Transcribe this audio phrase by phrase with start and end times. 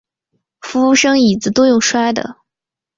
[0.61, 2.37] 服务生椅子都用摔的